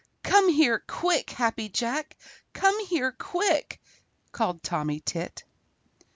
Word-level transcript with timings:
Come 0.23 0.49
here 0.49 0.83
quick, 0.87 1.29
Happy 1.29 1.69
Jack! 1.69 2.17
Come 2.53 2.83
here 2.87 3.11
quick!" 3.11 3.79
called 4.31 4.63
Tommy 4.63 4.99
Tit. 4.99 5.43